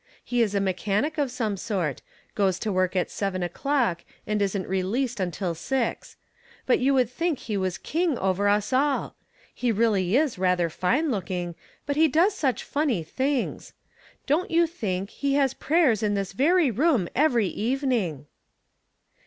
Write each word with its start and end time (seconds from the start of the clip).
He 0.23 0.41
is 0.41 0.55
a 0.55 0.59
mechanic 0.59 1.19
of 1.19 1.29
some 1.29 1.55
sort; 1.57 2.01
goes 2.33 2.57
to 2.57 2.71
work 2.71 2.95
at 2.95 3.11
seven 3.11 3.43
o'clock, 3.43 4.03
and 4.25 4.41
isn't 4.41 4.67
released 4.67 5.19
until 5.19 5.53
six; 5.53 6.17
but 6.65 6.79
you 6.79 6.91
would 6.95 7.07
think 7.07 7.37
he 7.37 7.55
was 7.55 7.77
king 7.77 8.17
over 8.17 8.49
us 8.49 8.73
all. 8.73 9.15
He 9.53 9.71
really 9.71 10.17
is 10.17 10.39
rather 10.39 10.71
fine 10.71 11.11
looking; 11.11 11.53
but 11.85 11.97
he 11.97 12.07
does 12.07 12.33
such 12.35 12.63
funny 12.63 13.03
things. 13.03 13.73
Don't 14.25 14.49
you 14.49 14.65
think 14.65 15.11
he 15.11 15.35
has 15.35 15.53
prayers 15.53 16.01
in 16.01 16.15
this 16.15 16.33
very 16.33 16.71
room 16.71 17.07
every 17.13 17.45
evening." 17.45 18.25